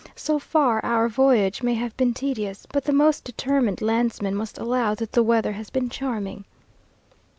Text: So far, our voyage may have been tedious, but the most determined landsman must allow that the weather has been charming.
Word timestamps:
So 0.15 0.39
far, 0.39 0.83
our 0.83 1.07
voyage 1.07 1.61
may 1.61 1.75
have 1.75 1.95
been 1.95 2.11
tedious, 2.11 2.65
but 2.65 2.85
the 2.85 2.91
most 2.91 3.23
determined 3.23 3.83
landsman 3.83 4.33
must 4.33 4.57
allow 4.57 4.95
that 4.95 5.11
the 5.11 5.21
weather 5.21 5.51
has 5.51 5.69
been 5.69 5.91
charming. 5.91 6.43